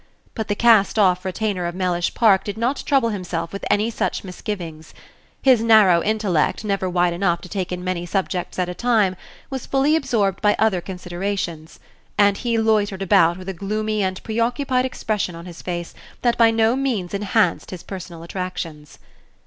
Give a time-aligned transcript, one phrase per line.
[0.33, 4.23] But the cast off retainer of Mellish Park did not trouble himself with any such
[4.23, 4.95] misgivings.
[5.43, 9.15] His narrow intellect, never wide enough to take in many subjects at a time,
[9.51, 11.79] was fully absorbed by other considerations;
[12.17, 15.93] and he loitered about with a gloomy and preoccupied expression on his face
[16.23, 18.97] that by no means enhanced his personal attractions.